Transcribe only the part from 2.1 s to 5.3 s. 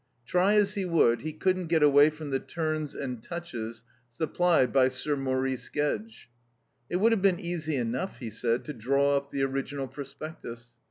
the turns and touches supplied by Sir